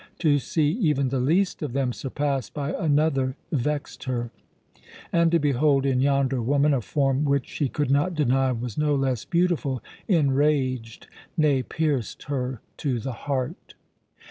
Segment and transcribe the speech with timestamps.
[0.17, 4.31] To see even the least of them surpassed by another vexed her;
[5.13, 8.95] and to behold in yonder woman a form which she could not deny was no
[8.95, 11.05] less beautiful, enraged,
[11.37, 13.75] nay, pierced her to the heart.